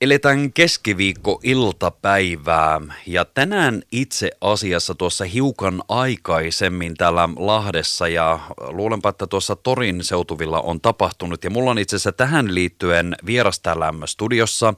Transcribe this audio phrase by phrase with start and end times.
[0.00, 9.56] Eletään keskiviikko-iltapäivää ja tänään itse asiassa tuossa hiukan aikaisemmin täällä Lahdessa ja luulenpa, että tuossa
[9.56, 14.74] Torin seutuvilla on tapahtunut ja mulla on itse asiassa tähän liittyen vieras täällä studiossa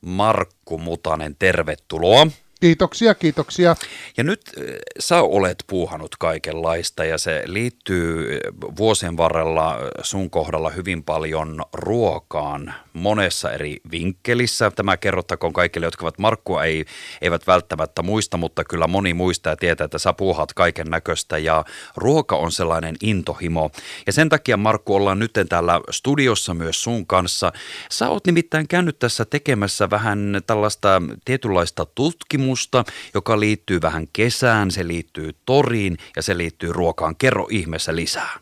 [0.00, 2.26] Markku Mutanen, tervetuloa.
[2.62, 3.76] Kiitoksia, kiitoksia.
[4.16, 4.64] Ja nyt äh,
[4.98, 8.38] sä olet puuhannut kaikenlaista ja se liittyy äh,
[8.76, 14.70] vuosien varrella sun kohdalla hyvin paljon ruokaan monessa eri vinkkelissä.
[14.70, 16.84] Tämä kerrottakoon kaikille, jotka ovat Markkua ei,
[17.20, 21.64] eivät välttämättä muista, mutta kyllä moni muistaa ja tietää, että sä puuhat kaiken näköistä ja
[21.96, 23.70] ruoka on sellainen intohimo.
[24.06, 27.52] Ja sen takia Markku ollaan nyt täällä studiossa myös sun kanssa.
[27.90, 32.84] Sä oot nimittäin käynyt tässä tekemässä vähän tällaista tietynlaista tutkimusta tutkimusta,
[33.14, 37.16] joka liittyy vähän kesään, se liittyy toriin ja se liittyy ruokaan.
[37.16, 38.40] Kerro ihmeessä lisää.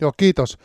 [0.00, 0.58] Joo, kiitos.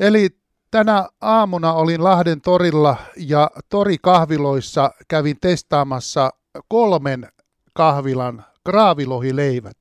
[0.00, 0.28] Eli
[0.70, 6.30] tänä aamuna olin Lahden torilla ja torikahviloissa kävin testaamassa
[6.68, 7.28] kolmen
[7.74, 9.76] kahvilan kraavilohileivät.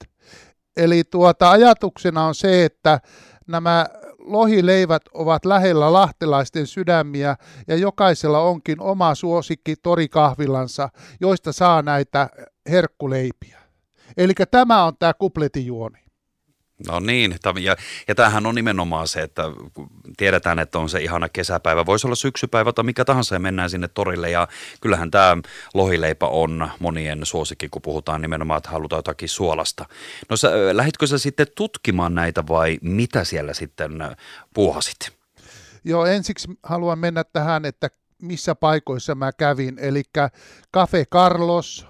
[0.77, 2.99] Eli tuota, ajatuksena on se, että
[3.47, 3.85] nämä
[4.19, 7.35] lohileivät ovat lähellä lahtelaisten sydämiä
[7.67, 10.89] ja jokaisella onkin oma suosikki torikahvilansa,
[11.21, 12.29] joista saa näitä
[12.69, 13.59] herkkuleipiä.
[14.17, 15.99] Eli tämä on tämä kupletijuoni.
[16.87, 17.75] No niin, ja,
[18.07, 19.43] ja tämähän on nimenomaan se, että
[20.19, 23.87] tiedetään, että on se ihana kesäpäivä, voisi olla syksypäivä tai mikä tahansa ja mennään sinne
[23.87, 24.47] torille ja
[24.81, 25.37] kyllähän tämä
[25.73, 29.85] lohileipä on monien suosikki, kun puhutaan nimenomaan, että halutaan jotakin suolasta.
[30.29, 33.91] No sä, lähditkö sä sitten tutkimaan näitä vai mitä siellä sitten
[34.53, 35.19] puuhasit?
[35.83, 37.89] Joo, ensiksi haluan mennä tähän, että
[38.21, 40.03] missä paikoissa mä kävin, eli
[40.73, 41.85] Cafe Carlos,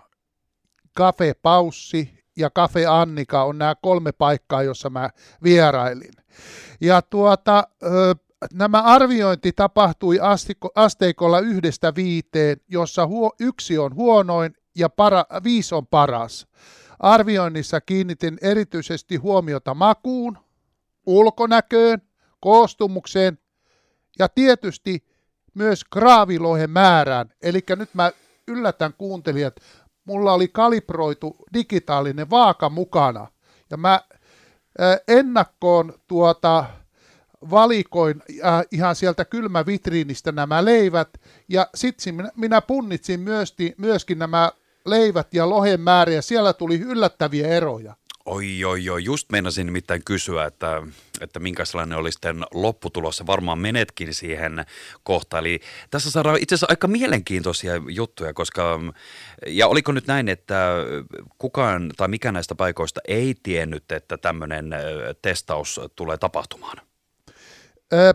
[0.98, 5.10] Cafe Paussi ja Cafe Annika on nämä kolme paikkaa, jossa mä
[5.44, 6.14] vierailin.
[6.82, 7.64] Ja tuota,
[8.54, 10.20] nämä arviointi tapahtui
[10.76, 16.48] asteikolla yhdestä viiteen, jossa huo, yksi on huonoin ja para, viisi on paras.
[17.00, 20.38] Arvioinnissa kiinnitin erityisesti huomiota makuun,
[21.06, 22.02] ulkonäköön,
[22.40, 23.38] koostumukseen
[24.20, 25.04] ja tietysti
[25.54, 27.30] myös kraavilohen määrään.
[27.42, 28.12] Eli nyt mä
[28.48, 29.56] yllätän kuuntelijat,
[30.10, 33.28] mulla oli kalibroitu digitaalinen vaaka mukana.
[33.70, 34.02] Ja mä
[35.08, 36.66] ennakkoon tuota,
[37.50, 41.10] valikoin äh, ihan sieltä kylmävitriinistä nämä leivät,
[41.50, 44.52] ja sitten minä, minä punnitsin myöskin, myöskin nämä
[44.86, 47.96] leivät ja lohen määriä, siellä tuli yllättäviä eroja.
[48.30, 50.82] Oi, oi, oi, just meinasin nimittäin kysyä, että,
[51.22, 53.28] että minkälainen oli sitten lopputulos.
[53.28, 54.66] Varmaan menetkin siihen
[55.04, 55.42] kohtaan.
[55.42, 55.60] Eli
[55.92, 58.80] tässä saadaan itse asiassa aika mielenkiintoisia juttuja, koska,
[59.48, 60.76] ja oliko nyt näin, että
[61.38, 64.70] kukaan tai mikä näistä paikoista ei tiennyt, että tämmöinen
[65.22, 66.78] testaus tulee tapahtumaan?
[67.94, 68.14] Ö,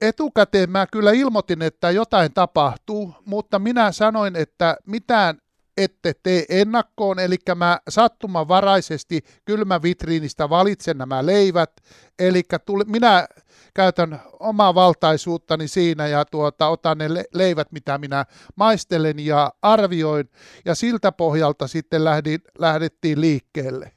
[0.00, 5.38] etukäteen mä kyllä ilmoitin, että jotain tapahtuu, mutta minä sanoin, että mitään
[5.76, 11.70] ette tee ennakkoon, eli mä sattumanvaraisesti kylmävitriinistä valitsen nämä leivät,
[12.18, 13.28] eli tuli, minä
[13.74, 18.24] käytän omaa valtaisuuttani siinä ja tuota, otan ne leivät, mitä minä
[18.56, 20.30] maistelen ja arvioin,
[20.64, 23.92] ja siltä pohjalta sitten lähdin, lähdettiin liikkeelle.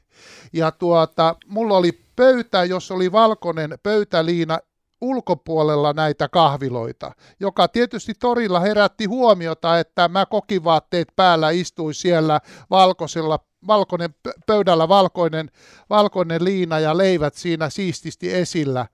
[0.52, 4.58] Ja tuota, mulla oli pöytä, jos oli valkoinen pöytäliina,
[5.00, 13.38] ulkopuolella näitä kahviloita, joka tietysti torilla herätti huomiota, että mä kokivaatteet päällä istuin siellä valkoisella
[13.66, 14.14] valkoinen,
[14.46, 15.50] pöydällä valkoinen,
[15.90, 18.86] valkoinen liina ja leivät siinä siististi esillä,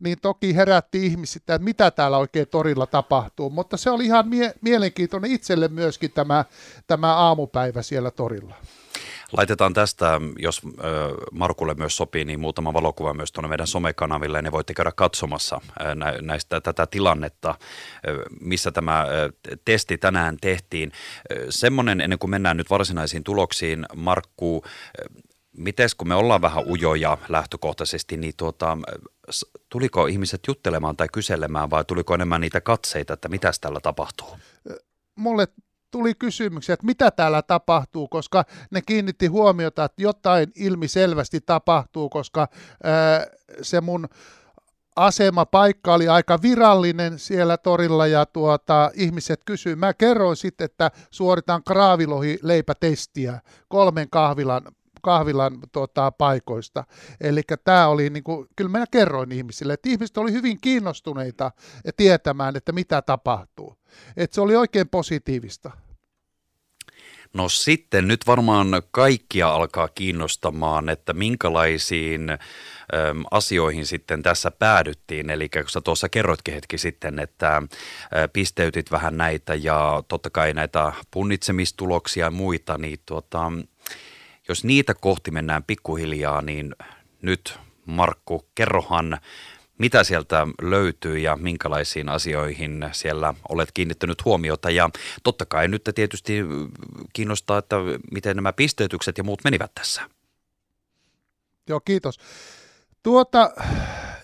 [0.00, 3.50] niin toki herätti ihmiset, että mitä täällä oikein torilla tapahtuu.
[3.50, 6.44] Mutta se oli ihan mie- mielenkiintoinen itselle myöskin tämä,
[6.86, 8.54] tämä aamupäivä siellä torilla.
[9.36, 10.62] Laitetaan tästä, jos
[11.32, 15.60] Markulle myös sopii, niin muutama valokuva myös tuonne meidän somekanaville, niin voitte käydä katsomassa
[16.20, 17.54] näistä tätä tilannetta,
[18.40, 19.06] missä tämä
[19.64, 20.92] testi tänään tehtiin.
[21.50, 24.64] Semmoinen, ennen kuin mennään nyt varsinaisiin tuloksiin, Markku,
[25.56, 28.78] miten kun me ollaan vähän ujoja lähtökohtaisesti, niin tuota,
[29.68, 34.38] tuliko ihmiset juttelemaan tai kyselemään vai tuliko enemmän niitä katseita, että mitä tällä tapahtuu?
[35.14, 35.48] Mulle
[35.94, 42.48] tuli kysymyksiä, että mitä täällä tapahtuu, koska ne kiinnitti huomiota, että jotain ilmiselvästi tapahtuu, koska
[42.84, 43.26] ää,
[43.62, 44.08] se mun
[44.96, 49.78] asema, paikka oli aika virallinen siellä torilla ja tuota, ihmiset kysyivät.
[49.78, 54.62] Mä kerroin sitten, että suoritan kraavilohi leipätestiä kolmen kahvilan
[55.02, 56.84] kahvilan tota, paikoista.
[57.20, 61.50] Eli tämä oli, niin kuin, kyllä minä kerroin ihmisille, että ihmiset oli hyvin kiinnostuneita
[61.96, 63.76] tietämään, että mitä tapahtuu.
[64.16, 65.83] Et se oli oikein positiivista.
[67.34, 72.38] No sitten nyt varmaan kaikkia alkaa kiinnostamaan, että minkälaisiin äm,
[73.30, 75.30] asioihin sitten tässä päädyttiin.
[75.30, 77.62] Eli kun sä tuossa kerrotkin hetki sitten, että ä,
[78.32, 83.52] pisteytit vähän näitä ja totta kai näitä punnitsemistuloksia ja muita, niin tuota,
[84.48, 86.74] jos niitä kohti mennään pikkuhiljaa, niin
[87.22, 89.18] nyt Markku, kerrohan,
[89.78, 94.70] mitä sieltä löytyy ja minkälaisiin asioihin siellä olet kiinnittänyt huomiota.
[94.70, 94.90] Ja
[95.22, 96.40] totta kai nyt tietysti
[97.12, 97.76] kiinnostaa, että
[98.10, 100.02] miten nämä pisteytykset ja muut menivät tässä.
[101.68, 102.18] Joo, kiitos.
[103.02, 103.50] Tuota,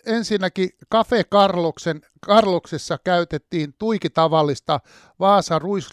[0.07, 4.81] ensinnäkin Cafe Karloksen, Karloksessa käytettiin tuiki tavallista
[5.21, 5.89] Vaasa ruis,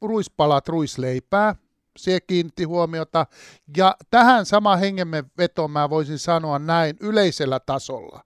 [0.00, 1.56] ruispalat ruisleipää.
[1.96, 3.26] Se kiinnitti huomiota.
[3.76, 8.24] Ja tähän sama hengemme veto mä voisin sanoa näin yleisellä tasolla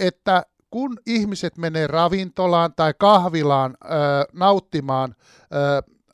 [0.00, 3.86] että kun ihmiset menee ravintolaan tai kahvilaan ö,
[4.32, 5.24] nauttimaan ö,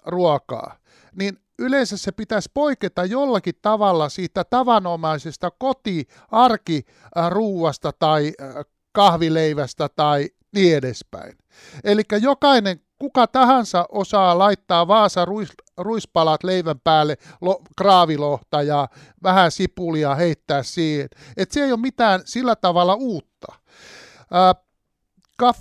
[0.06, 0.76] ruokaa,
[1.14, 8.32] niin yleensä se pitäisi poiketa jollakin tavalla siitä tavanomaisesta koti-arkiruuasta tai
[8.92, 11.38] kahvileivästä tai niin edespäin.
[11.84, 15.48] Eli jokainen, kuka tahansa osaa laittaa Vaasa ruis,
[15.78, 18.88] ruispalat leivän päälle, lo, kraavilohta ja
[19.22, 21.08] vähän sipulia heittää siihen.
[21.36, 23.61] Et se ei ole mitään sillä tavalla uutta.
[25.38, 25.58] Kaf,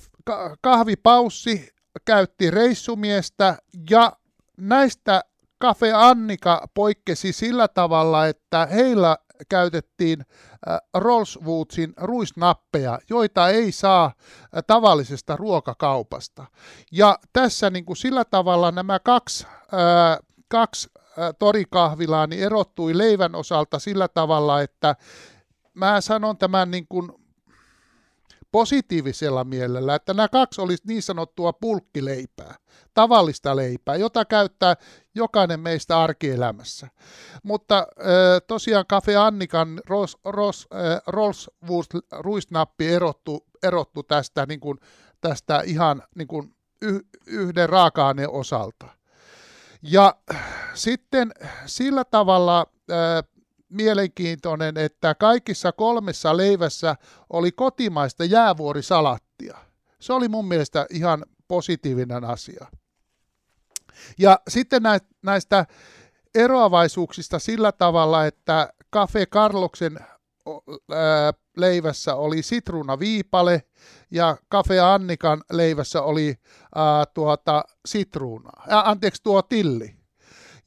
[0.61, 1.69] kahvipaussi
[2.05, 3.57] käytti reissumiestä
[3.89, 4.11] ja
[4.57, 5.23] näistä
[5.63, 9.17] Cafe Annika poikkesi sillä tavalla, että heillä
[9.49, 10.25] käytettiin
[10.93, 14.13] Rollswoodsin ruisnappeja, joita ei saa
[14.67, 16.45] tavallisesta ruokakaupasta.
[16.91, 19.47] Ja tässä niin kuin sillä tavalla nämä kaksi,
[20.47, 20.89] kaksi
[21.39, 24.95] torikahvilaa niin erottui leivän osalta sillä tavalla, että
[25.73, 27.11] mä sanon tämän niin kuin
[28.51, 32.55] positiivisella mielellä, että nämä kaksi olisi niin sanottua pulkkileipää,
[32.93, 34.75] tavallista leipää, jota käyttää
[35.15, 36.87] jokainen meistä arkielämässä.
[37.43, 37.87] Mutta
[38.47, 39.81] tosiaan Cafe Annikan
[41.07, 41.49] Rolls,
[42.11, 44.77] ruisnappi erottu, erottu tästä, niin kuin,
[45.21, 46.55] tästä ihan niin kuin
[47.27, 48.87] yhden raaka-aineen osalta.
[49.81, 50.15] Ja
[50.73, 51.31] sitten
[51.65, 52.65] sillä tavalla
[53.71, 56.95] mielenkiintoinen, että kaikissa kolmessa leivässä
[57.29, 59.57] oli kotimaista jäävuorisalattia.
[59.99, 62.67] Se oli mun mielestä ihan positiivinen asia.
[64.19, 64.81] Ja sitten
[65.21, 65.65] näistä
[66.35, 69.99] eroavaisuuksista sillä tavalla, että Cafe Carloksen
[71.57, 73.63] leivässä oli sitruunaviipale
[74.11, 76.35] ja Cafe Annikan leivässä oli
[76.75, 79.95] ää, tuota, sitruuna, ää, anteeksi tuo tilli.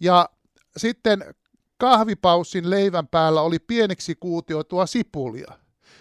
[0.00, 0.28] Ja
[0.76, 1.34] sitten
[1.84, 5.52] kahvipaussin leivän päällä oli pieneksi kuutioitua sipulia.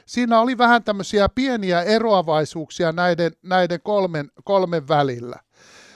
[0.06, 5.36] Siinä oli vähän tämmöisiä pieniä eroavaisuuksia näiden, näiden kolmen, kolmen välillä.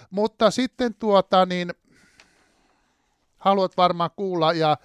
[0.09, 1.73] Mutta sitten tuota niin,
[3.37, 4.77] haluat varmaan kuulla ja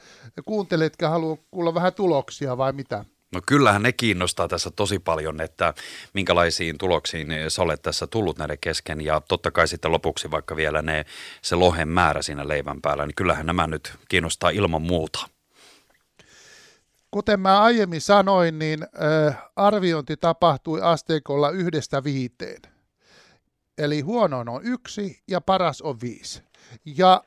[0.45, 3.05] kuunteletkä haluat kuulla vähän tuloksia vai mitä?
[3.33, 5.75] No kyllähän ne kiinnostaa tässä tosi paljon, että
[6.15, 10.83] minkälaisiin tuloksiin sä olet tässä tullut näiden kesken ja totta kai sitten lopuksi vaikka vielä
[10.83, 11.05] ne,
[11.43, 15.29] se lohen määrä siinä leivän päällä, niin kyllähän nämä nyt kiinnostaa ilman muuta.
[17.11, 22.63] Kuten mä aiemmin sanoin, niin äh, arviointi tapahtui asteikolla yhdestä viiteen.
[23.79, 26.43] Eli huono on yksi ja paras on viisi.
[26.85, 27.25] Ja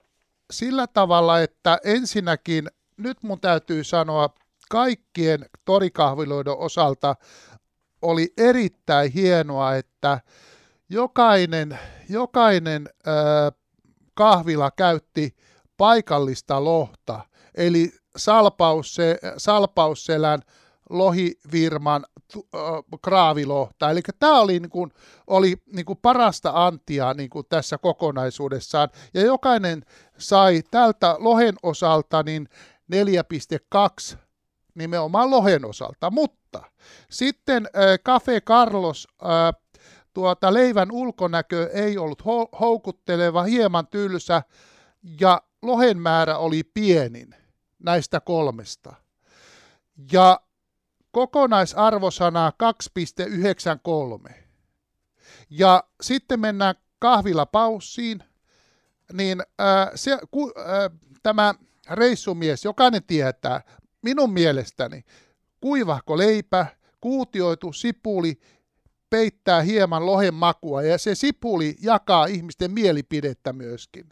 [0.52, 4.30] sillä tavalla, että ensinnäkin nyt mun täytyy sanoa
[4.70, 7.16] kaikkien torikahviloiden osalta
[8.02, 10.20] oli erittäin hienoa, että
[10.90, 11.80] jokainen,
[12.10, 13.14] jokainen äh,
[14.14, 15.36] kahvila käytti
[15.78, 17.20] paikallista lohta,
[17.56, 20.42] eli salpausse, salpausselän
[20.90, 22.42] lohivirman äh,
[23.02, 23.92] kraavilohta.
[23.92, 24.92] Eli tämä oli, niin kuin,
[25.28, 28.90] oli niin kuin parasta antia niin kuin tässä kokonaisuudessaan.
[29.14, 29.86] Ja jokainen
[30.18, 32.50] sai tältä lohen osalta niin
[34.12, 34.18] 4,2
[34.76, 36.12] nimenomaan lohen osalta.
[36.12, 36.64] Mutta
[37.10, 37.70] sitten
[38.06, 39.08] Cafe Carlos,
[40.14, 44.42] tuota, leivän ulkonäkö ei ollut ho- houkutteleva, hieman tylsä
[45.20, 47.36] ja lohen määrä oli pienin
[47.80, 48.96] näistä kolmesta.
[50.12, 50.40] Ja
[51.12, 52.52] kokonaisarvosana
[54.30, 54.34] 2,93.
[55.50, 58.24] Ja sitten mennään kahvilapaussiin,
[59.14, 61.54] niin äh, se, ku, äh, tämä
[61.90, 63.62] reissumies, jokainen tietää,
[64.06, 65.04] minun mielestäni
[65.62, 66.66] kuivahko leipä,
[67.02, 68.40] kuutioitu sipuli
[69.10, 74.10] peittää hieman lohen makua ja se sipuli jakaa ihmisten mielipidettä myöskin.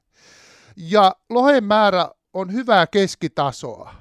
[0.77, 3.95] Ja lohen määrä on hyvää keskitasoa.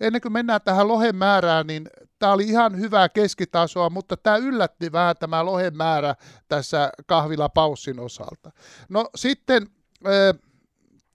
[0.00, 4.92] Ennen kuin mennään tähän lohen määrään, niin tämä oli ihan hyvää keskitasoa, mutta tämä yllätti
[4.92, 6.14] vähän tämä lohen määrä
[6.48, 8.52] tässä kahvila paussin osalta.
[8.88, 9.66] No sitten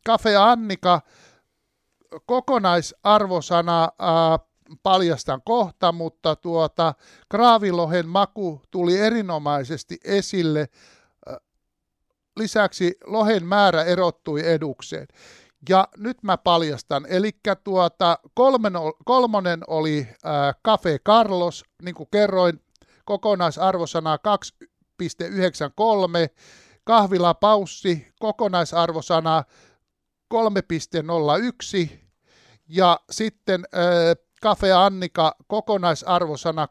[0.07, 1.01] Cafe Annika,
[2.25, 4.39] kokonaisarvosana ää,
[4.83, 6.93] paljastan kohta, mutta tuota,
[7.29, 10.67] kraavilohen maku tuli erinomaisesti esille.
[12.37, 15.07] Lisäksi lohen määrä erottui edukseen.
[15.69, 17.31] Ja nyt mä paljastan, eli
[17.63, 18.73] tuota, kolmen,
[19.05, 22.61] kolmonen oli äh, Cafe Carlos, niin kuin kerroin,
[23.05, 24.21] kokonaisarvosana 2,93,
[26.83, 29.43] kahvila Paussi, kokonaisarvosana
[30.33, 31.89] 3,01,
[32.67, 36.67] ja sitten äh, Cafe Annika kokonaisarvosana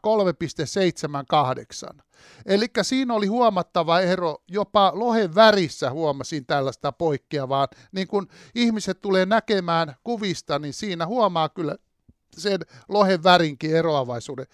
[1.91, 1.99] 3,78.
[2.45, 7.67] Eli siinä oli huomattava ero, jopa lohen värissä huomasin tällaista poikkeavaa.
[7.91, 11.75] Niin kun ihmiset tulee näkemään kuvista, niin siinä huomaa kyllä
[12.37, 12.59] sen
[12.89, 14.47] lohen värinkin eroavaisuuden.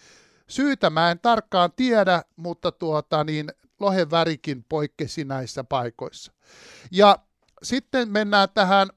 [0.48, 6.32] Syytä mä en tarkkaan tiedä, mutta tuota, niin lohen värikin poikkesi näissä paikoissa.
[6.92, 7.20] Ja
[7.64, 8.88] sitten mennään tähän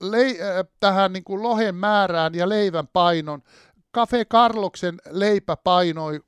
[0.00, 3.42] le- äh, tähän niin kuin lohen määrään ja leivän painon.
[3.94, 6.20] Cafe Carloksen leipä painoi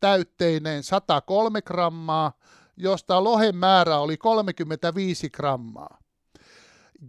[0.00, 2.32] täytteineen 103 grammaa,
[2.76, 5.98] josta lohen määrä oli 35 grammaa.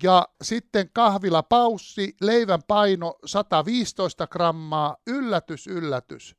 [0.03, 6.35] Ja sitten kahvila paussi, leivän paino 115 grammaa, yllätys, yllätys.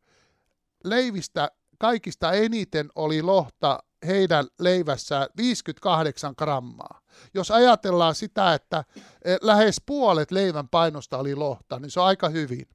[0.84, 7.00] Leivistä kaikista eniten oli lohta heidän leivässään 58 grammaa.
[7.34, 8.84] Jos ajatellaan sitä, että
[9.24, 12.68] eh, lähes puolet leivän painosta oli lohta, niin se on aika hyvin.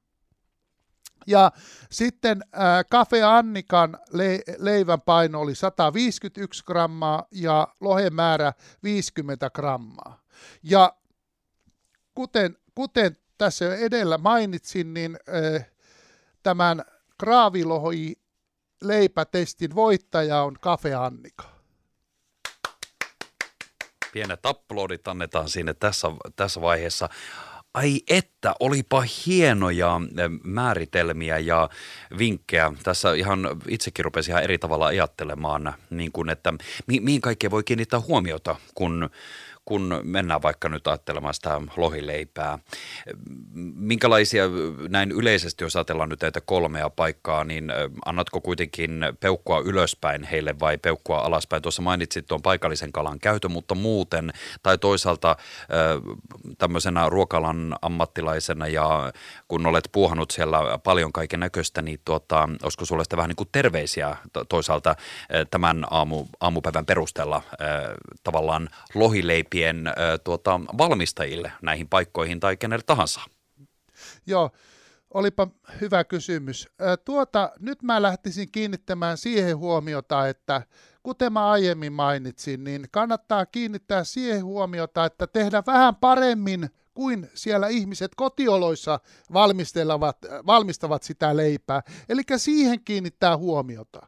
[1.26, 1.52] Ja
[1.90, 8.52] sitten äh, Cafe Annikan le- leivän paino oli 151 grammaa ja lohen määrä
[8.82, 10.22] 50 grammaa.
[10.62, 10.96] Ja
[12.14, 15.66] kuten, kuten tässä edellä mainitsin, niin äh,
[16.42, 16.84] tämän
[17.18, 18.23] kraavilohi
[18.82, 21.44] leipätestin voittaja on Cafe Annika.
[24.12, 27.08] Pienet aplodit annetaan sinne tässä, tässä vaiheessa.
[27.74, 31.68] Ai että, olipa hienoja eh, määritelmiä ja
[32.18, 32.72] vinkkejä.
[32.82, 36.52] Tässä ihan itsekin rupesin ihan eri tavalla ajattelemaan, niin kuin, että
[36.86, 39.10] mi- mihin kaikkea voi kiinnittää huomiota, kun
[39.64, 42.58] kun mennään vaikka nyt ajattelemaan sitä lohileipää.
[43.74, 44.44] Minkälaisia
[44.88, 47.72] näin yleisesti, jos ajatellaan nyt näitä kolmea paikkaa, niin
[48.04, 51.62] annatko kuitenkin peukkua ylöspäin heille vai peukkua alaspäin?
[51.62, 55.36] Tuossa mainitsit tuon paikallisen kalan käytön, mutta muuten, tai toisaalta
[56.58, 59.12] tämmöisenä ruokalan ammattilaisena ja
[59.48, 63.48] kun olet puuhannut siellä paljon kaiken näköistä, niin tuota, olisiko sulle sitä vähän niin kuin
[63.52, 64.16] terveisiä
[64.48, 64.96] toisaalta
[65.50, 67.42] tämän aamu, aamupäivän perusteella
[68.24, 69.94] tavallaan lohileipi tyyppien äh,
[70.24, 73.20] tuota, valmistajille näihin paikkoihin tai kenelle tahansa?
[74.26, 74.50] Joo,
[75.14, 75.48] olipa
[75.80, 76.68] hyvä kysymys.
[77.04, 80.62] Tuota, nyt mä lähtisin kiinnittämään siihen huomiota, että
[81.02, 87.68] kuten mä aiemmin mainitsin, niin kannattaa kiinnittää siihen huomiota, että tehdä vähän paremmin kuin siellä
[87.68, 89.00] ihmiset kotioloissa
[90.46, 91.82] valmistavat sitä leipää.
[92.08, 94.06] Eli siihen kiinnittää huomiota.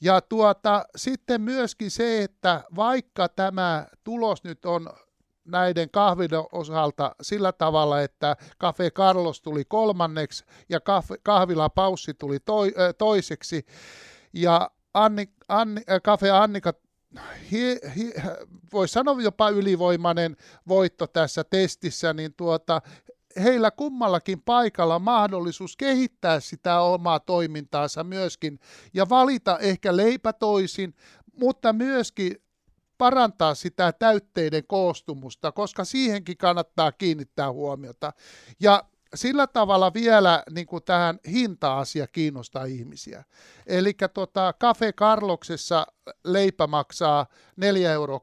[0.00, 4.90] Ja tuota, sitten myöskin se, että vaikka tämä tulos nyt on
[5.44, 10.80] näiden kahviden osalta sillä tavalla, että Cafe Carlos tuli kolmanneksi ja
[11.22, 13.66] kahvila Paussi tuli toi, äh, toiseksi
[14.32, 16.72] ja Anni, Anni, äh, Cafe Annika
[18.72, 20.36] voisi sanoa jopa ylivoimainen
[20.68, 22.82] voitto tässä testissä, niin tuota,
[23.42, 28.58] heillä kummallakin paikalla mahdollisuus kehittää sitä omaa toimintaansa myöskin
[28.94, 30.94] ja valita ehkä leipä toisin,
[31.40, 32.36] mutta myöskin
[32.98, 38.12] parantaa sitä täytteiden koostumusta, koska siihenkin kannattaa kiinnittää huomiota.
[38.60, 38.84] Ja
[39.14, 43.24] sillä tavalla vielä niin kuin tähän hinta-asia kiinnostaa ihmisiä.
[43.66, 45.86] Eli tota, Cafe Carloksessa
[46.24, 47.26] leipä maksaa
[47.60, 48.20] 4,20 euroa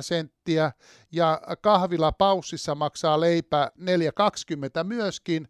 [0.00, 0.72] senttiä
[1.12, 5.48] ja kahvila Paussissa maksaa leipä 4,20 myöskin.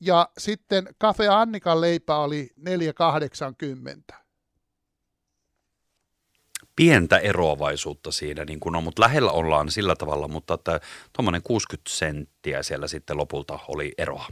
[0.00, 4.21] Ja sitten Cafe Annikan leipä oli 4,80
[6.76, 10.80] pientä eroavaisuutta siinä, niin kuin on, mutta lähellä ollaan sillä tavalla, mutta että
[11.12, 14.26] tuommoinen 60 senttiä siellä sitten lopulta oli eroa.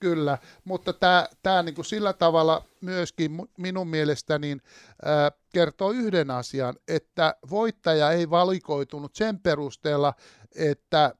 [0.00, 4.62] Kyllä, mutta tämä, tämä niin kuin sillä tavalla myöskin minun mielestäni niin,
[5.06, 10.14] äh, kertoo yhden asian, että voittaja ei valikoitunut sen perusteella,
[10.54, 11.14] että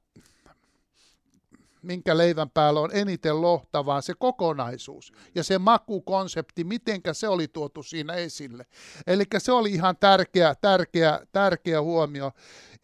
[1.81, 7.47] minkä leivän päällä on eniten lohta, vaan se kokonaisuus ja se makukonsepti, mitenkä se oli
[7.47, 8.65] tuotu siinä esille.
[9.07, 12.31] Eli se oli ihan tärkeä, tärkeä, tärkeä huomio,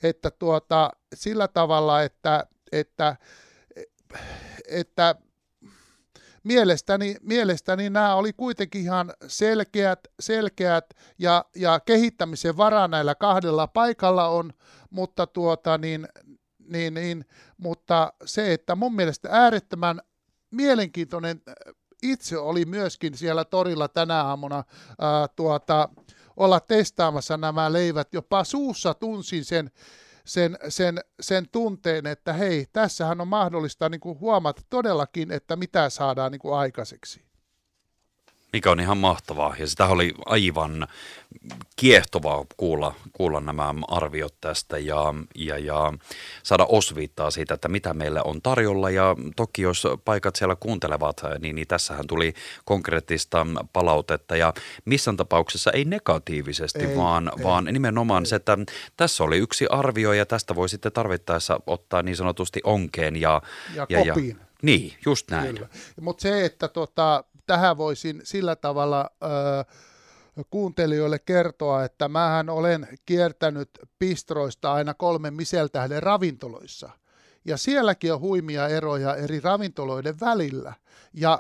[0.04, 3.16] että tuota, sillä tavalla, että, että,
[4.68, 5.16] että
[6.44, 10.86] mielestäni, mielestäni nämä oli kuitenkin ihan selkeät, selkeät
[11.20, 14.54] ja, ja kehittämisen varaa näillä kahdella paikalla on,
[14.90, 16.08] mutta, tuota, niin,
[16.68, 17.26] niin, niin,
[17.58, 20.02] mutta se, että mun mielestä äärettömän
[20.52, 21.42] mielenkiintoinen
[22.04, 24.64] itse oli myöskin siellä torilla tänä aamuna
[25.00, 25.90] ää, tuota,
[26.38, 28.14] olla testaamassa nämä leivät.
[28.14, 29.72] Jopa suussa tunsin sen,
[30.26, 35.90] sen, sen, sen tunteen, että hei, tässähän on mahdollista niin kuin huomata todellakin, että mitä
[35.90, 37.26] saadaan niin kuin aikaiseksi
[38.56, 39.56] mikä on ihan mahtavaa.
[39.60, 40.88] Ja sitä oli aivan
[41.76, 45.94] kiehtovaa kuulla, kuulla nämä arviot tästä ja, ja, ja
[46.44, 48.90] saada osviittaa siitä, että mitä meille on tarjolla.
[48.90, 52.34] Ja toki jos paikat siellä kuuntelevat, niin, niin tässähän tuli
[52.66, 54.54] konkreettista palautetta ja
[54.86, 58.28] missään tapauksessa ei negatiivisesti, ei, vaan, ei, vaan nimenomaan ei.
[58.28, 58.58] se, että
[58.98, 63.16] tässä oli yksi arvio ja tästä voi sitten tarvittaessa ottaa niin sanotusti onkeen.
[63.16, 63.42] Ja,
[63.74, 64.16] ja, ja, ja
[64.62, 65.60] Niin, just näin.
[66.02, 69.28] Mutta se, että tota, tähän voisin sillä tavalla ö,
[70.50, 76.90] kuuntelijoille kertoa, että mähän olen kiertänyt pistroista aina kolmen miseltähden ravintoloissa.
[77.46, 80.74] Ja sielläkin on huimia eroja eri ravintoloiden välillä.
[81.14, 81.40] Ja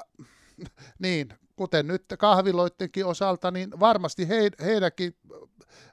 [0.99, 5.15] niin, kuten nyt kahviloidenkin osalta, niin varmasti he, heidänkin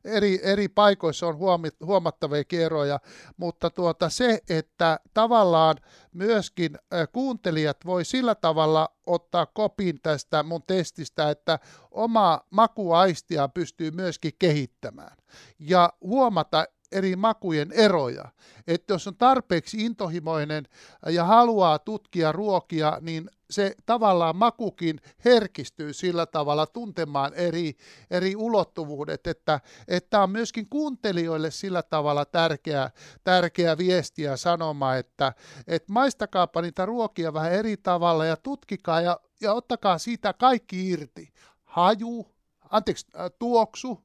[0.04, 1.38] eri, eri paikoissa on
[1.85, 3.00] huomattavia eroja,
[3.37, 5.76] mutta tuota se, että tavallaan
[6.14, 6.78] myöskin
[7.12, 11.59] kuuntelijat voi sillä tavalla ottaa kopin tästä mun testistä, että
[11.90, 15.16] oma makuaistia pystyy myöskin kehittämään.
[15.59, 18.25] Ja huomata eri makujen eroja.
[18.66, 20.64] Että jos on tarpeeksi intohimoinen
[21.06, 27.76] ja haluaa tutkia ruokia, niin se tavallaan makukin herkistyy sillä tavalla tuntemaan eri,
[28.11, 32.90] eri ulottuvuudet, että, että on myöskin kuuntelijoille sillä tavalla tärkeä,
[33.25, 35.32] tärkeä viesti ja sanoma, että,
[35.66, 41.32] että maistakaapa niitä ruokia vähän eri tavalla ja tutkikaa ja, ja ottakaa siitä kaikki irti.
[41.62, 42.26] Haju,
[42.70, 43.06] anteeksi,
[43.38, 44.02] tuoksu,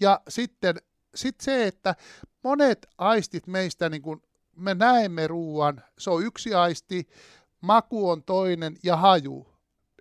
[0.00, 0.76] ja sitten
[1.14, 1.94] sit se, että
[2.42, 4.22] monet aistit meistä, niin kun
[4.56, 7.08] me näemme ruoan, se on yksi aisti,
[7.60, 9.46] maku on toinen ja haju.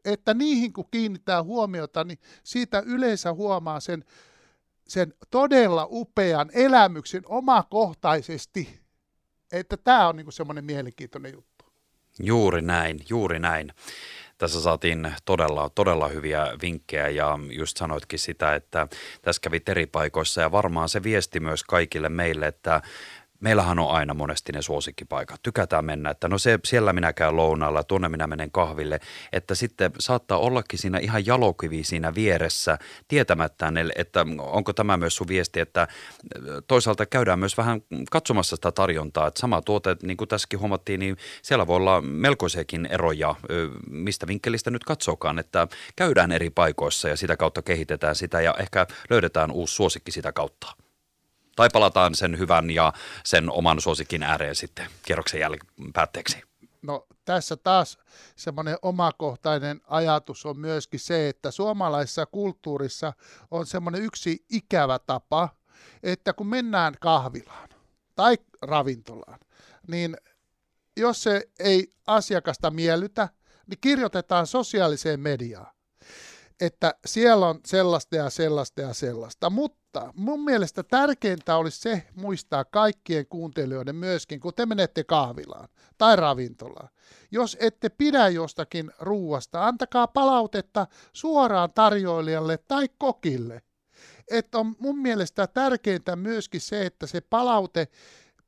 [0.06, 4.04] Että niihin kun kiinnittää huomiota, niin siitä yleensä huomaa sen,
[4.88, 8.80] sen todella upean elämyksen omakohtaisesti,
[9.52, 11.65] että tämä on niin semmoinen mielenkiintoinen juttu.
[12.20, 13.74] Juuri näin, juuri näin.
[14.38, 18.88] Tässä saatiin todella, todella hyviä vinkkejä ja just sanoitkin sitä, että
[19.21, 22.82] tässä kävi eri paikoissa ja varmaan se viesti myös kaikille meille, että
[23.39, 25.39] meillähän on aina monesti ne suosikkipaikat.
[25.43, 29.00] Tykätään mennä, että no se, siellä minä käyn lounaalla, tuonne minä menen kahville.
[29.32, 35.28] Että sitten saattaa ollakin siinä ihan jalokivi siinä vieressä tietämättä, että onko tämä myös sun
[35.28, 35.88] viesti, että
[36.67, 39.28] toisaalta käydään myös vähän katsomassa sitä tarjontaa.
[39.28, 43.36] Että sama tuote, niin kuin tässäkin huomattiin, niin siellä voi olla melkoisiakin eroja,
[43.89, 48.88] mistä vinkkelistä nyt katsokaan, että käydään eri paikoissa ja sitä kautta kehitetään sitä ja ehkä
[49.10, 50.87] löydetään uusi suosikki sitä kautta.
[51.58, 52.93] Tai palataan sen hyvän ja
[53.26, 56.41] sen oman suosikin ääreen sitten kierroksen jälkeen päätteeksi.
[56.82, 57.98] No tässä taas
[58.36, 63.13] semmoinen omakohtainen ajatus on myöskin se, että suomalaisessa kulttuurissa
[63.52, 65.50] on semmoinen yksi ikävä tapa,
[66.04, 67.70] että kun mennään kahvilaan
[68.15, 69.39] tai ravintolaan,
[69.88, 70.17] niin
[70.98, 73.30] jos se ei asiakasta miellytä,
[73.67, 75.78] niin kirjoitetaan sosiaaliseen mediaan
[76.60, 82.65] että siellä on sellaista ja sellaista ja sellaista, mutta mun mielestä tärkeintä olisi se muistaa
[82.65, 86.89] kaikkien kuuntelijoiden myöskin, kun te menette kahvilaan tai ravintolaan.
[87.32, 93.62] Jos ette pidä jostakin ruuasta, antakaa palautetta suoraan tarjoilijalle tai kokille.
[94.32, 97.88] Että on mun mielestä tärkeintä myöskin se, että se palaute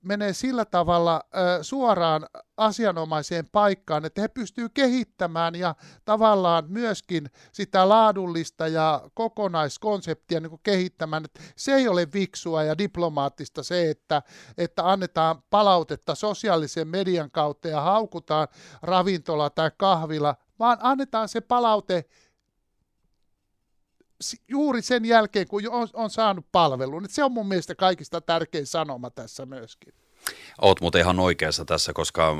[0.01, 1.21] menee sillä tavalla
[1.61, 2.25] suoraan
[2.57, 10.61] asianomaiseen paikkaan, että he pystyvät kehittämään ja tavallaan myöskin sitä laadullista ja kokonaiskonseptia niin kuin
[10.63, 11.25] kehittämään.
[11.25, 14.21] Että se ei ole viksua ja diplomaattista se, että,
[14.57, 18.47] että annetaan palautetta sosiaalisen median kautta ja haukutaan
[18.81, 22.05] ravintola tai kahvila, vaan annetaan se palaute
[24.47, 27.05] juuri sen jälkeen, kun on, on saanut palvelun.
[27.05, 29.93] Et se on mun mielestä kaikista tärkein sanoma tässä myöskin.
[30.61, 32.35] Oot muuten ihan oikeassa tässä, koska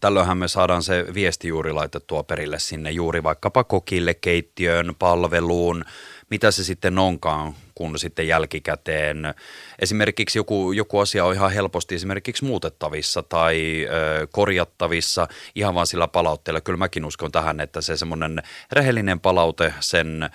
[0.00, 5.84] tällöinhän me saadaan se viesti juuri laitettua perille sinne juuri vaikkapa kokille, keittiöön, palveluun,
[6.30, 9.34] mitä se sitten onkaan, kun sitten jälkikäteen
[9.78, 16.08] esimerkiksi joku, joku asia on ihan helposti esimerkiksi muutettavissa tai ö, korjattavissa ihan vaan sillä
[16.08, 16.60] palautteella.
[16.60, 20.30] Kyllä mäkin uskon tähän, että se semmoinen rehellinen palaute sen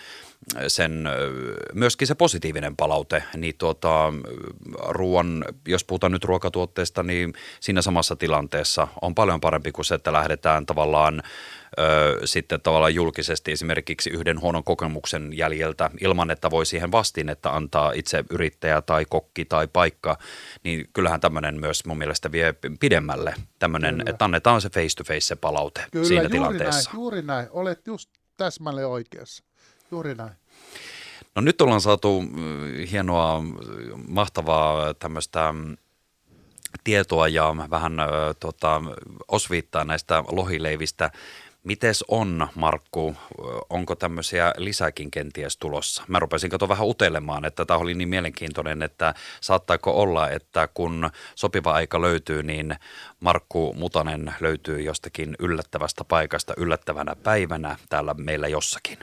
[0.67, 1.09] sen,
[1.73, 4.13] myöskin se positiivinen palaute, niin tuota,
[4.87, 10.13] ruoan, jos puhutaan nyt ruokatuotteesta, niin siinä samassa tilanteessa on paljon parempi kuin se, että
[10.13, 11.23] lähdetään tavallaan
[11.79, 17.55] ö, sitten tavallaan julkisesti esimerkiksi yhden huonon kokemuksen jäljeltä ilman, että voi siihen vastin, että
[17.55, 20.17] antaa itse yrittäjä tai kokki tai paikka,
[20.63, 24.09] niin kyllähän tämmöinen myös mun mielestä vie pidemmälle tämmöinen, Kyllä.
[24.09, 26.89] että annetaan se face to face se palaute Kyllä, siinä juuri tilanteessa.
[26.89, 29.43] Näin, juuri näin, olet just täsmälleen oikeassa.
[29.91, 30.31] Juuri näin.
[31.35, 33.43] No nyt ollaan saatu mm, hienoa,
[34.07, 35.77] mahtavaa tämmöistä mm,
[36.83, 37.93] tietoa ja vähän
[38.39, 38.81] tota,
[39.27, 41.11] osviittaa näistä lohileivistä.
[41.63, 43.15] Mites on, Markku,
[43.69, 46.03] onko tämmöisiä lisäkin kenties tulossa?
[46.07, 51.09] Mä rupesin kato vähän utelemaan, että tämä oli niin mielenkiintoinen, että saattaako olla, että kun
[51.35, 52.75] sopiva aika löytyy, niin
[53.19, 58.97] Markku Mutanen löytyy jostakin yllättävästä paikasta yllättävänä päivänä täällä meillä jossakin.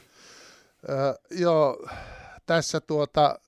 [0.89, 1.89] Öö, joo,
[2.47, 3.39] tässä tuota,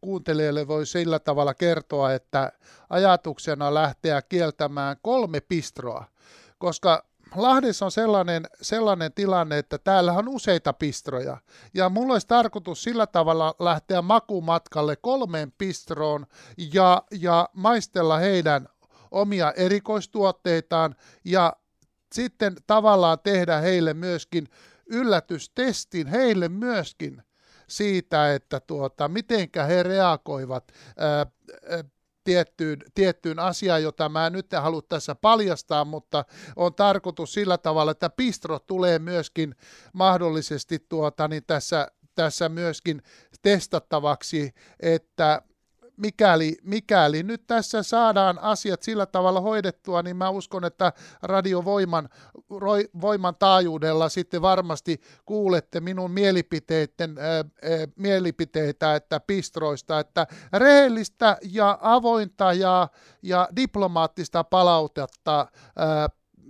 [0.00, 2.52] kuuntelijalle voi sillä tavalla kertoa, että
[2.90, 6.04] ajatuksena lähteä kieltämään kolme pistroa,
[6.58, 11.36] koska Lahdessa on sellainen, sellainen tilanne, että täällä on useita pistroja.
[11.74, 16.26] Ja mulla olisi tarkoitus sillä tavalla lähteä makumatkalle kolmeen pistroon
[16.74, 18.68] ja, ja maistella heidän
[19.10, 21.56] omia erikoistuotteitaan ja
[22.12, 24.48] sitten tavallaan tehdä heille myöskin
[24.86, 27.22] yllätystestin heille myöskin
[27.68, 31.26] siitä, että tuota, mitenkä he reagoivat ää, ää,
[32.28, 36.24] tiettyyn, tiettyyn asiaan, jota mä nyt en halua tässä paljastaa, mutta
[36.56, 39.54] on tarkoitus sillä tavalla, että pistrot tulee myöskin
[39.92, 43.02] mahdollisesti tuota, niin tässä, tässä myöskin
[43.42, 45.42] testattavaksi, että
[45.98, 52.08] mikäli, mikäli nyt tässä saadaan asiat sillä tavalla hoidettua, niin mä uskon, että radiovoiman
[53.00, 57.44] voiman taajuudella sitten varmasti kuulette minun mielipiteiden, ää,
[57.96, 62.88] mielipiteitä että pistroista, että rehellistä ja avointa ja,
[63.22, 66.08] ja diplomaattista palautetta ää,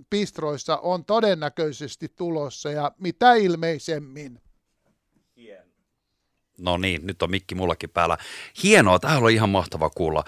[0.09, 4.41] pistroissa on todennäköisesti tulossa ja mitä ilmeisemmin.
[6.59, 8.17] No niin, nyt on mikki mullakin päällä.
[8.63, 10.23] Hienoa, tämä oli ihan mahtava kuulla.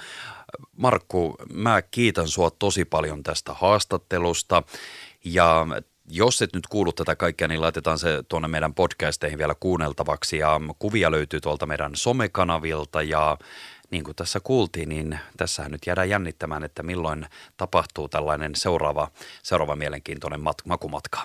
[0.78, 4.64] Markku, mä kiitän sua tosi paljon tästä haastattelusta
[5.26, 5.68] ja
[6.10, 10.62] jos et nyt kuulu tätä kaikkea, niin laitetaan se tuonne meidän podcasteihin vielä kuunneltavaksi ja
[10.80, 13.38] kuvia löytyy tuolta meidän somekanavilta ja
[13.92, 17.26] niin kuin tässä kuultiin, niin tässähän nyt jäädään jännittämään, että milloin
[17.58, 19.12] tapahtuu tällainen seuraava,
[19.44, 21.22] seuraava mielenkiintoinen mat- makumatka.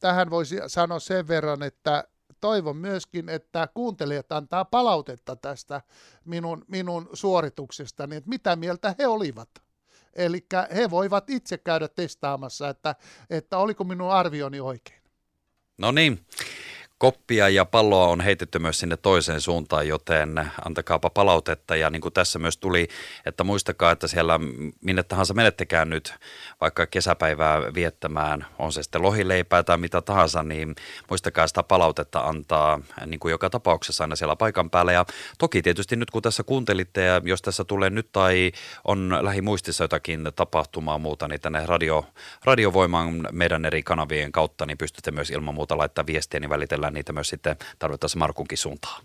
[0.00, 2.04] Tähän voisi sanoa sen verran, että
[2.40, 5.82] toivon myöskin, että kuuntelijat antaa palautetta tästä
[6.24, 9.48] minun, minun suorituksestani, että mitä mieltä he olivat.
[10.14, 12.94] Eli he voivat itse käydä testaamassa, että,
[13.30, 15.02] että oliko minun arvioni oikein.
[15.78, 16.26] No niin,
[16.98, 21.76] koppia ja palloa on heitetty myös sinne toiseen suuntaan, joten antakaapa palautetta.
[21.76, 22.88] Ja niin kuin tässä myös tuli,
[23.26, 24.40] että muistakaa, että siellä
[24.80, 26.14] minne tahansa menettekään nyt
[26.60, 30.76] vaikka kesäpäivää viettämään, on se sitten lohileipää tai mitä tahansa, niin
[31.08, 34.92] muistakaa sitä palautetta antaa niin kuin joka tapauksessa aina siellä paikan päällä.
[34.92, 35.04] Ja
[35.38, 38.52] toki tietysti nyt kun tässä kuuntelitte ja jos tässä tulee nyt tai
[38.84, 42.06] on lähimuistissa jotakin tapahtumaa muuta, niin tänne radio,
[42.44, 47.12] radiovoimaan meidän eri kanavien kautta, niin pystytte myös ilman muuta laittaa viestiä, niin välitellään niitä
[47.12, 49.04] myös sitten tarvittaessa Markunkin suuntaan.